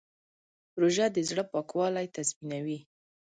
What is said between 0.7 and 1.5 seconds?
روژه د زړه